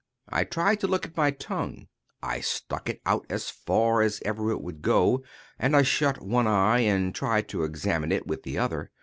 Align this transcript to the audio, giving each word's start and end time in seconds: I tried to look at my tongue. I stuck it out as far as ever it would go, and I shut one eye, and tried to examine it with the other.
I 0.29 0.45
tried 0.45 0.79
to 0.79 0.87
look 0.87 1.05
at 1.05 1.15
my 1.15 1.29
tongue. 1.29 1.87
I 2.23 2.39
stuck 2.41 2.89
it 2.89 3.01
out 3.05 3.27
as 3.29 3.51
far 3.51 4.01
as 4.01 4.19
ever 4.25 4.49
it 4.49 4.59
would 4.59 4.81
go, 4.81 5.21
and 5.59 5.75
I 5.75 5.83
shut 5.83 6.23
one 6.25 6.47
eye, 6.47 6.79
and 6.79 7.13
tried 7.13 7.47
to 7.49 7.63
examine 7.65 8.11
it 8.11 8.25
with 8.25 8.41
the 8.41 8.57
other. 8.57 8.89